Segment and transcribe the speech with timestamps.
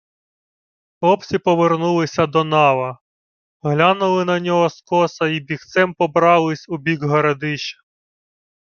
[0.99, 2.99] Хлопці повернулися до нава,
[3.61, 7.77] глянули на нього скоса й бігцем побрались у бік Городища.